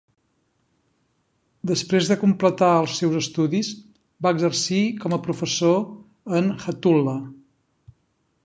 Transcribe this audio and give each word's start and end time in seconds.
Després 1.71 2.09
de 2.11 2.17
completar 2.21 2.69
els 2.79 2.95
seus 3.01 3.19
estudis, 3.21 3.69
va 4.27 4.33
exercir 4.37 4.83
com 5.05 5.19
a 5.19 5.23
professor 5.29 6.37
en 6.41 6.53
Hattula. 6.57 7.19